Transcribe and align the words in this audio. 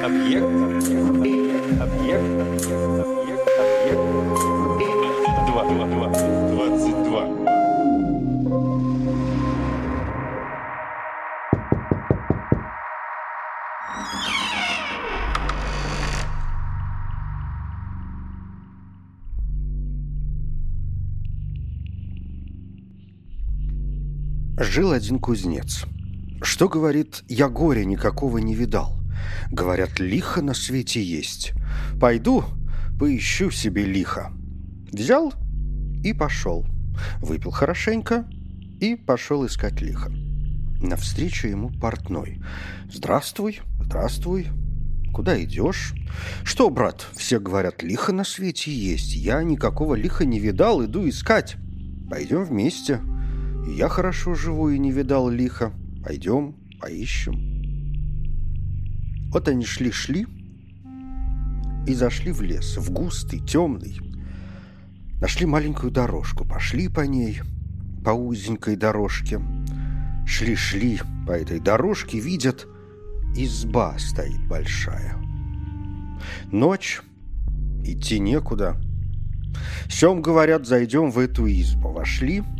Объект. 0.00 0.44
Объект. 0.44 1.80
Объект. 1.80 2.24
Объект. 2.80 4.00
Два. 5.46 5.64
Два. 5.64 5.86
Два. 5.86 6.08
Двадцать 6.50 7.02
два. 7.04 7.28
Жил 24.58 24.92
один 24.92 25.18
кузнец. 25.18 25.84
Что 26.40 26.68
говорит, 26.68 27.24
я 27.28 27.48
горя 27.48 27.84
никакого 27.84 28.38
не 28.38 28.54
видал. 28.54 29.01
Говорят, 29.50 29.98
лихо 29.98 30.42
на 30.42 30.54
свете 30.54 31.02
есть. 31.02 31.52
Пойду, 32.00 32.44
поищу 32.98 33.50
себе 33.50 33.84
лихо. 33.84 34.32
Взял 34.92 35.32
и 36.04 36.12
пошел. 36.12 36.66
Выпил 37.20 37.50
хорошенько 37.50 38.26
и 38.80 38.96
пошел 38.96 39.46
искать 39.46 39.80
лихо. 39.80 40.10
Навстречу 40.80 41.46
ему 41.46 41.70
портной. 41.70 42.40
«Здравствуй, 42.92 43.60
здравствуй. 43.80 44.48
Куда 45.12 45.42
идешь?» 45.42 45.94
«Что, 46.42 46.68
брат, 46.70 47.06
все 47.14 47.38
говорят, 47.38 47.82
лихо 47.82 48.12
на 48.12 48.24
свете 48.24 48.72
есть. 48.72 49.14
Я 49.14 49.42
никакого 49.42 49.94
лиха 49.94 50.24
не 50.24 50.40
видал, 50.40 50.84
иду 50.84 51.08
искать. 51.08 51.56
Пойдем 52.10 52.44
вместе». 52.44 53.00
Я 53.66 53.88
хорошо 53.88 54.34
живу 54.34 54.70
и 54.70 54.78
не 54.78 54.90
видал 54.90 55.28
лиха. 55.28 55.72
Пойдем, 56.04 56.56
поищем. 56.80 57.51
Вот 59.32 59.48
они 59.48 59.64
шли-шли 59.64 60.26
и 61.86 61.94
зашли 61.94 62.32
в 62.32 62.42
лес, 62.42 62.76
в 62.76 62.90
густый, 62.92 63.40
темный. 63.40 63.98
Нашли 65.20 65.46
маленькую 65.46 65.90
дорожку, 65.90 66.44
пошли 66.44 66.88
по 66.88 67.00
ней, 67.00 67.40
по 68.04 68.10
узенькой 68.10 68.76
дорожке. 68.76 69.40
Шли-шли 70.26 71.00
по 71.26 71.32
этой 71.32 71.58
дорожке, 71.60 72.20
видят, 72.20 72.66
изба 73.34 73.98
стоит 73.98 74.46
большая. 74.46 75.16
Ночь, 76.50 77.00
идти 77.84 78.18
некуда. 78.18 78.76
Сем, 79.88 80.22
говорят, 80.22 80.66
зайдем 80.66 81.10
в 81.10 81.18
эту 81.18 81.46
избу. 81.46 81.90
Вошли— 81.90 82.42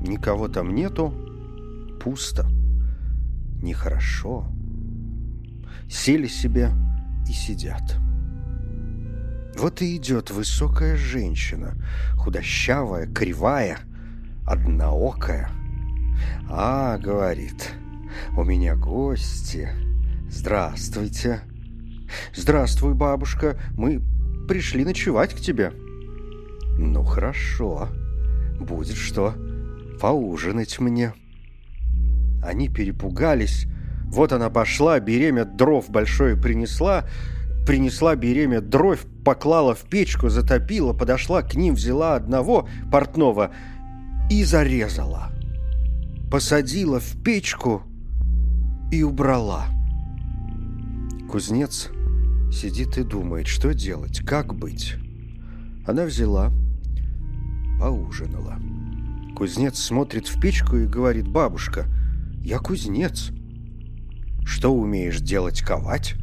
Никого 0.00 0.48
там 0.48 0.74
нету, 0.74 1.12
пусто, 2.00 2.46
нехорошо. 3.60 4.46
Сели 5.88 6.26
себе 6.26 6.70
и 7.28 7.32
сидят. 7.32 7.96
Вот 9.56 9.82
и 9.82 9.96
идет 9.96 10.30
высокая 10.30 10.96
женщина, 10.96 11.74
худощавая, 12.16 13.06
кривая, 13.06 13.78
одноокая. 14.46 15.50
«А,— 16.48 16.98
говорит,— 17.02 17.72
у 18.36 18.44
меня 18.44 18.76
гости. 18.76 19.68
Здравствуйте!» 20.28 21.40
«Здравствуй, 22.34 22.94
бабушка, 22.94 23.58
мы 23.72 24.00
пришли 24.48 24.84
ночевать 24.84 25.34
к 25.34 25.40
тебе». 25.40 25.72
«Ну, 26.78 27.02
хорошо, 27.04 27.88
будет 28.60 28.96
что» 28.96 29.34
поужинать 29.98 30.78
мне. 30.78 31.12
Они 32.42 32.68
перепугались. 32.68 33.66
Вот 34.10 34.32
она 34.32 34.50
пошла, 34.50 34.98
беремя 35.00 35.44
дров 35.44 35.90
большое 35.90 36.36
принесла, 36.36 37.04
принесла 37.66 38.16
беремя 38.16 38.60
дров, 38.60 39.00
поклала 39.24 39.74
в 39.74 39.82
печку, 39.82 40.30
затопила, 40.30 40.94
подошла 40.94 41.42
к 41.42 41.54
ним, 41.54 41.74
взяла 41.74 42.14
одного 42.14 42.68
портного 42.90 43.50
и 44.30 44.42
зарезала. 44.44 45.30
Посадила 46.30 47.00
в 47.00 47.22
печку 47.22 47.82
и 48.90 49.02
убрала. 49.02 49.66
Кузнец 51.30 51.90
сидит 52.50 52.96
и 52.96 53.02
думает, 53.02 53.46
что 53.46 53.74
делать, 53.74 54.20
как 54.20 54.54
быть. 54.54 54.94
Она 55.86 56.04
взяла, 56.04 56.50
поужинала. 57.78 58.56
Кузнец 59.36 59.78
смотрит 59.78 60.26
в 60.26 60.40
печку 60.40 60.76
и 60.76 60.86
говорит, 60.86 61.28
«Бабушка, 61.28 61.84
я 62.42 62.58
кузнец». 62.58 63.30
«Что 64.48 64.74
умеешь 64.74 65.20
делать, 65.20 65.60
ковать?» 65.60 66.14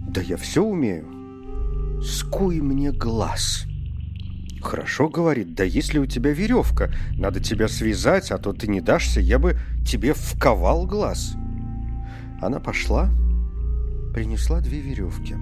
«Да 0.00 0.22
я 0.22 0.38
все 0.38 0.64
умею». 0.64 2.00
«Скуй 2.02 2.62
мне 2.62 2.90
глаз». 2.90 3.66
«Хорошо,— 4.62 5.08
говорит,— 5.10 5.54
да 5.56 5.62
если 5.62 5.98
у 5.98 6.06
тебя 6.06 6.32
веревка, 6.32 6.90
надо 7.12 7.38
тебя 7.38 7.68
связать, 7.68 8.30
а 8.30 8.38
то 8.38 8.54
ты 8.54 8.66
не 8.66 8.80
дашься, 8.80 9.20
я 9.20 9.38
бы 9.38 9.58
тебе 9.86 10.14
вковал 10.14 10.86
глаз». 10.86 11.34
Она 12.40 12.60
пошла, 12.60 13.10
принесла 14.14 14.60
две 14.60 14.80
веревки. 14.80 15.34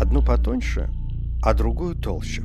Одну 0.00 0.20
потоньше, 0.20 0.90
а 1.42 1.54
другую 1.54 1.94
толще. 1.94 2.42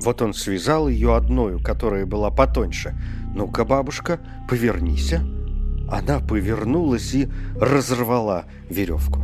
Вот 0.00 0.22
он 0.22 0.34
связал 0.34 0.88
ее 0.88 1.14
одною, 1.14 1.60
которая 1.60 2.04
была 2.04 2.32
потоньше. 2.32 2.96
«Ну-ка, 3.32 3.64
бабушка, 3.64 4.18
повернись». 4.48 5.14
Она 5.90 6.20
повернулась 6.20 7.14
и 7.14 7.28
разорвала 7.60 8.44
веревку. 8.68 9.20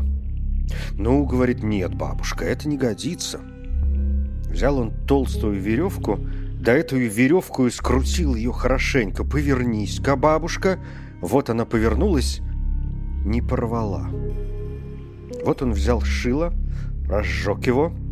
«Ну,— 0.93 1.25
говорит,— 1.27 1.63
нет, 1.63 1.95
бабушка, 1.95 2.45
это 2.45 2.69
не 2.69 2.77
годится». 2.77 3.41
Взял 4.51 4.79
он 4.79 4.93
толстую 5.07 5.61
веревку, 5.61 6.19
да 6.61 6.75
эту 6.75 6.97
веревку 6.97 7.67
и 7.67 7.71
скрутил 7.71 8.35
ее 8.35 8.53
хорошенько. 8.53 9.25
«Повернись-ка, 9.25 10.17
бабушка!» 10.17 10.79
Вот 11.21 11.51
она 11.51 11.65
повернулась, 11.65 12.41
не 13.25 13.43
порвала. 13.43 14.09
Вот 15.45 15.63
он 15.63 15.73
взял 15.73 16.01
шило, 16.01 16.53
разжег 17.09 17.67
его— 17.67 17.93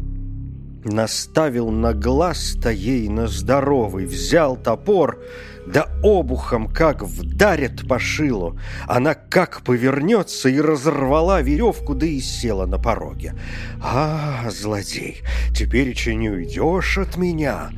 Наставил 0.85 1.71
на 1.71 1.95
глаз-то 1.95 2.71
ей 2.71 3.09
на 3.09 3.27
здоровый, 3.27 4.07
взял 4.07 4.57
топор, 4.57 5.19
да 5.67 5.89
обухом 6.03 6.69
как 6.69 7.03
вдарит 7.03 7.89
по 7.89 7.99
шилу. 7.99 8.59
Она 8.87 9.15
как 9.15 9.63
повернется 9.63 10.49
и 10.49 10.61
разорвала 10.61 11.43
веревку, 11.43 11.95
да 11.95 12.07
и 12.07 12.21
села 12.21 12.67
на 12.67 12.79
пороге. 12.79 13.35
«А, 13.83 14.49
злодей, 14.51 15.23
теперь 15.55 15.89
еще 15.89 16.15
не 16.15 16.31
уйдешь 16.31 16.99
от 16.99 17.17
меня!» 17.17 17.71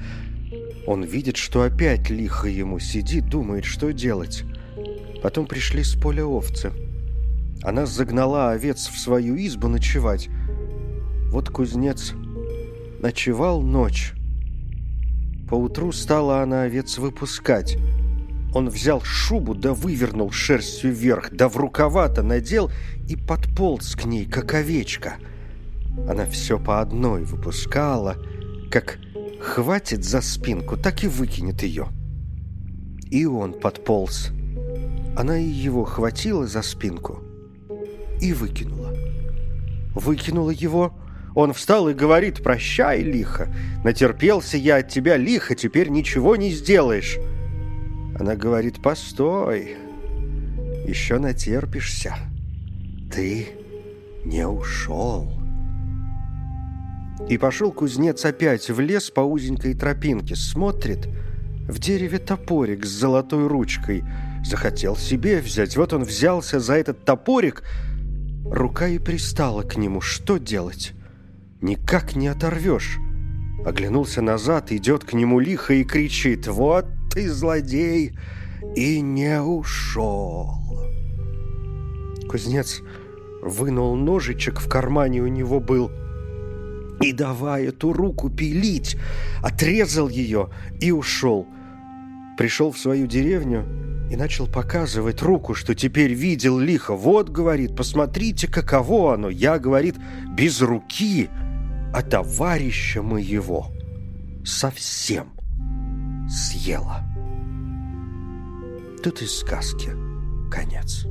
Он 0.86 1.02
видит, 1.02 1.36
что 1.36 1.62
опять 1.62 2.08
лихо 2.10 2.48
ему 2.48 2.78
сидит, 2.78 3.28
думает, 3.28 3.64
что 3.64 3.92
делать. 3.92 4.44
Потом 5.22 5.46
пришли 5.46 5.82
с 5.82 5.94
поля 5.94 6.24
овцы. 6.24 6.72
Она 7.62 7.86
загнала 7.86 8.52
овец 8.52 8.88
в 8.88 8.98
свою 8.98 9.36
избу 9.36 9.68
ночевать. 9.68 10.28
Вот 11.30 11.50
кузнец 11.50 12.14
ночевал 13.00 13.62
ночь. 13.62 14.14
Поутру 15.48 15.92
стала 15.92 16.42
она 16.42 16.62
овец 16.62 16.98
выпускать. 16.98 17.78
Он 18.54 18.68
взял 18.68 19.00
шубу, 19.02 19.54
да 19.54 19.74
вывернул 19.74 20.30
шерстью 20.30 20.92
вверх, 20.92 21.30
да 21.32 21.48
в 21.48 21.56
рукава-то 21.56 22.22
надел 22.22 22.70
и 23.08 23.16
подполз 23.16 23.94
к 23.94 24.04
ней, 24.04 24.26
как 24.26 24.54
овечка. 24.54 25.14
Она 26.08 26.26
все 26.26 26.58
по 26.58 26.80
одной 26.80 27.24
выпускала, 27.24 28.16
как 28.70 28.98
хватит 29.40 30.04
за 30.04 30.20
спинку, 30.20 30.76
так 30.76 31.04
и 31.04 31.08
выкинет 31.08 31.62
ее. 31.62 31.88
И 33.10 33.26
он 33.26 33.54
подполз. 33.54 34.30
Она 35.16 35.38
и 35.38 35.48
его 35.48 35.84
хватила 35.84 36.46
за 36.46 36.62
спинку 36.62 37.22
и 38.20 38.32
выкинула. 38.32 38.94
Выкинула 39.94 40.50
его, 40.50 40.94
он 41.38 41.52
встал 41.52 41.88
и 41.88 41.94
говорит, 41.94 42.42
прощай, 42.42 43.00
лихо. 43.00 43.46
Натерпелся 43.84 44.56
я 44.56 44.78
от 44.78 44.88
тебя, 44.88 45.16
лихо, 45.16 45.54
теперь 45.54 45.88
ничего 45.88 46.34
не 46.34 46.50
сделаешь. 46.50 47.16
Она 48.18 48.34
говорит, 48.34 48.82
постой, 48.82 49.76
еще 50.84 51.20
натерпишься. 51.20 52.16
Ты 53.14 53.50
не 54.24 54.48
ушел. 54.48 55.32
И 57.28 57.38
пошел 57.38 57.70
кузнец 57.70 58.24
опять 58.24 58.68
в 58.68 58.80
лес 58.80 59.08
по 59.10 59.20
узенькой 59.20 59.74
тропинке, 59.74 60.34
смотрит, 60.34 61.06
в 61.68 61.78
дереве 61.78 62.18
топорик 62.18 62.84
с 62.84 62.88
золотой 62.88 63.46
ручкой. 63.46 64.02
Захотел 64.44 64.96
себе 64.96 65.38
взять, 65.38 65.76
вот 65.76 65.92
он 65.92 66.02
взялся 66.02 66.58
за 66.58 66.74
этот 66.74 67.04
топорик, 67.04 67.62
рука 68.44 68.88
и 68.88 68.98
пристала 68.98 69.62
к 69.62 69.76
нему, 69.76 70.00
что 70.00 70.38
делать? 70.38 70.94
Никак 71.60 72.16
не 72.16 72.28
оторвешь. 72.28 72.98
Оглянулся 73.64 74.22
назад, 74.22 74.72
идет 74.72 75.04
к 75.04 75.12
нему 75.12 75.40
лихо 75.40 75.74
и 75.74 75.84
кричит 75.84 76.46
«Вот 76.46 76.86
ты, 77.10 77.30
злодей!» 77.30 78.12
и 78.76 79.00
не 79.00 79.40
ушел. 79.40 80.54
Кузнец 82.28 82.82
Вынул 83.42 83.94
ножичек, 83.96 84.60
в 84.60 84.68
кармане 84.68 85.22
у 85.22 85.28
него 85.28 85.60
был. 85.60 85.90
И 87.00 87.12
давай 87.12 87.66
эту 87.66 87.92
руку 87.92 88.28
пилить, 88.28 88.96
отрезал 89.42 90.08
ее 90.08 90.50
и 90.80 90.90
ушел. 90.90 91.46
Пришел 92.36 92.72
в 92.72 92.78
свою 92.78 93.06
деревню 93.06 93.64
и 94.10 94.16
начал 94.16 94.48
показывать 94.48 95.22
руку, 95.22 95.54
что 95.54 95.74
теперь 95.74 96.12
видел 96.12 96.58
лихо. 96.58 96.94
Вот, 96.94 97.30
говорит, 97.30 97.76
посмотрите, 97.76 98.48
каково 98.48 99.14
оно. 99.14 99.28
Я, 99.30 99.60
говорит, 99.60 99.94
без 100.36 100.60
руки, 100.60 101.28
а 101.92 102.02
товарища 102.02 103.02
моего 103.02 103.68
совсем 104.44 105.32
съела. 106.28 107.02
Тут 109.02 109.22
и 109.22 109.26
сказки 109.26 109.90
конец. 110.50 111.06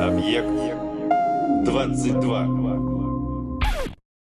Объект 0.00 0.48
22. 1.64 2.63